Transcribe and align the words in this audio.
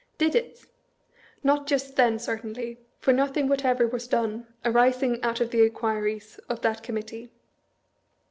Did 0.17 0.33
it? 0.33 0.65
Not 1.43 1.67
just 1.67 1.95
then, 1.95 2.17
certainly; 2.17 2.79
for, 2.97 3.13
nothing 3.13 3.47
whatever 3.47 3.85
was 3.85 4.07
done, 4.07 4.47
arising 4.65 5.21
out 5.21 5.39
of 5.41 5.51
the 5.51 5.61
iaquiries 5.69 6.39
of 6.49 6.61
that 6.63 6.81
Committee. 6.81 7.29